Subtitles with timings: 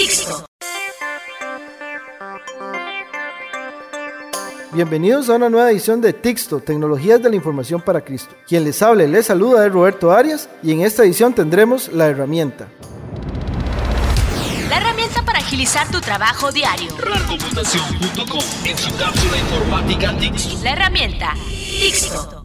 [0.00, 0.46] Tixto.
[4.72, 8.34] Bienvenidos a una nueva edición de Tixto, Tecnologías de la Información para Cristo.
[8.48, 12.68] Quien les hable, les saluda es Roberto Arias y en esta edición tendremos la herramienta.
[14.70, 16.88] La herramienta para agilizar tu trabajo diario.
[16.96, 20.64] RARcomputación.com en su cápsula informática Tixto.
[20.64, 22.39] La herramienta Tixto.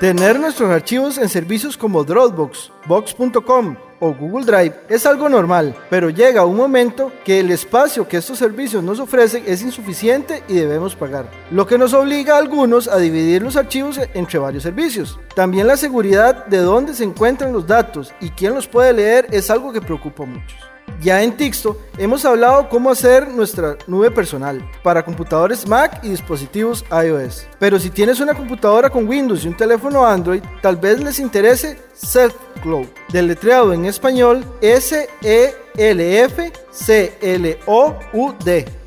[0.00, 6.10] Tener nuestros archivos en servicios como Dropbox, Box.com o Google Drive es algo normal, pero
[6.10, 10.94] llega un momento que el espacio que estos servicios nos ofrecen es insuficiente y debemos
[10.94, 15.18] pagar, lo que nos obliga a algunos a dividir los archivos entre varios servicios.
[15.34, 19.48] También la seguridad de dónde se encuentran los datos y quién los puede leer es
[19.48, 20.75] algo que preocupa a muchos.
[21.00, 26.84] Ya en Tixto hemos hablado cómo hacer nuestra nube personal para computadores Mac y dispositivos
[26.90, 27.46] iOS.
[27.58, 31.78] Pero si tienes una computadora con Windows y un teléfono Android, tal vez les interese
[31.94, 34.44] SelfCloud, deletreado en español
[35.76, 36.56] S-E-L-F-C-L-O-U-D.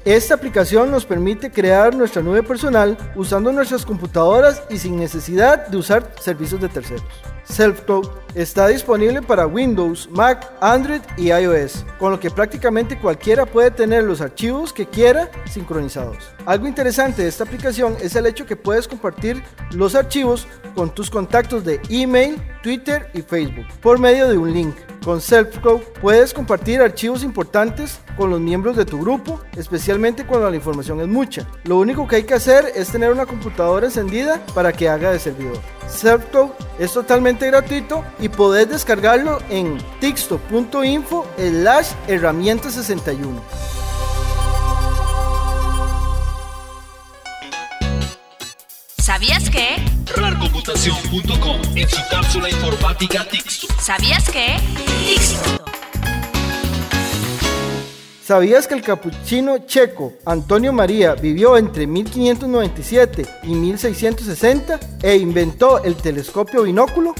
[0.05, 5.77] Esta aplicación nos permite crear nuestra nube personal usando nuestras computadoras y sin necesidad de
[5.77, 7.03] usar servicios de terceros.
[7.43, 13.71] SelfCloud está disponible para Windows, Mac, Android y iOS, con lo que prácticamente cualquiera puede
[13.71, 16.17] tener los archivos que quiera sincronizados.
[16.45, 21.09] Algo interesante de esta aplicación es el hecho que puedes compartir los archivos con tus
[21.09, 24.75] contactos de email, Twitter y Facebook por medio de un link.
[25.03, 30.55] Con SelfCloud puedes compartir archivos importantes con los miembros de tu grupo, especialmente cuando la
[30.55, 31.47] información es mucha.
[31.63, 35.19] Lo único que hay que hacer es tener una computadora encendida para que haga de
[35.19, 35.57] servidor.
[35.87, 36.49] SelfCloud
[36.79, 43.78] es totalmente gratuito y podés descargarlo en tixto.info slash herramienta 61.
[49.19, 49.75] ¿Sabías que?
[50.15, 53.67] RARcomputación.com en su cápsula informática Tixto.
[53.77, 54.55] ¿Sabías que?
[55.05, 55.61] Tixto.
[58.23, 65.95] ¿Sabías que el capuchino checo Antonio María vivió entre 1597 y 1660 e inventó el
[65.95, 67.13] telescopio binóculo?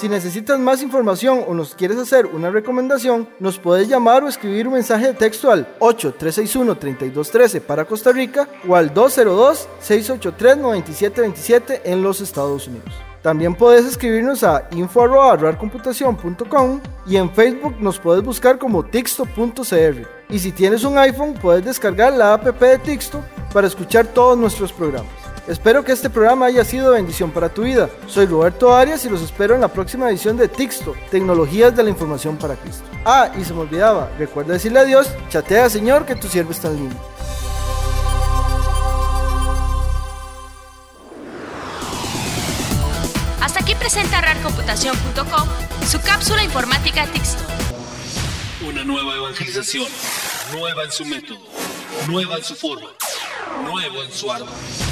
[0.00, 4.66] Si necesitas más información o nos quieres hacer una recomendación, nos puedes llamar o escribir
[4.66, 12.66] un mensaje de texto al 8361-3213 para Costa Rica o al 202-683-9727 en los Estados
[12.66, 12.94] Unidos.
[13.20, 20.08] También puedes escribirnos a info.computación.com y en Facebook nos puedes buscar como Tixto.cr.
[20.30, 23.22] Y si tienes un iPhone, puedes descargar la app de Tixto
[23.52, 25.19] para escuchar todos nuestros programas.
[25.50, 27.90] Espero que este programa haya sido de bendición para tu vida.
[28.06, 31.90] Soy Roberto Arias y los espero en la próxima edición de Tixto, Tecnologías de la
[31.90, 32.84] Información para Cristo.
[33.04, 36.68] Ah, y se me olvidaba, recuerda decirle a Dios, chatea Señor que tu siervo está
[36.68, 36.96] en línea.
[43.40, 45.48] Hasta aquí presenta RARcomputación.com
[45.88, 47.42] su cápsula informática Tixto.
[48.68, 49.88] Una nueva evangelización,
[50.52, 51.40] nueva en su método,
[52.06, 52.90] nueva en su forma,
[53.64, 54.89] nuevo en su ardor.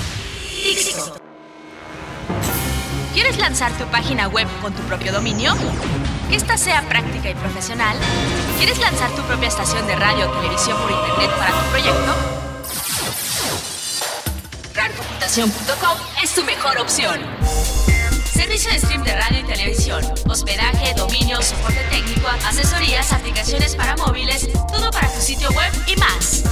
[3.12, 5.54] ¿Quieres lanzar tu página web con tu propio dominio?
[6.28, 7.96] Que esta sea práctica y profesional.
[8.58, 12.14] ¿Quieres lanzar tu propia estación de radio o televisión por internet para tu proyecto?
[14.74, 17.20] RARcomputación.com es tu mejor opción.
[18.32, 24.48] Servicio de stream de radio y televisión, hospedaje, dominio, soporte técnico, asesorías, aplicaciones para móviles,
[24.72, 26.44] todo para tu sitio web y más.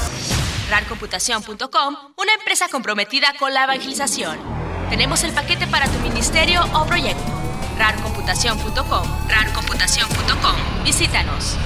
[0.71, 4.39] RARcomputación.com, una empresa comprometida con la evangelización.
[4.91, 7.33] Tenemos el paquete para tu ministerio o proyecto.
[7.79, 10.85] RARcomputación.com, RARcomputación.com.
[10.85, 11.57] Visítanos.